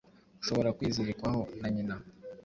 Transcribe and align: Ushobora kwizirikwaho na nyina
Ushobora 0.41 0.73
kwizirikwaho 0.77 1.39
na 1.59 1.67
nyina 1.73 1.95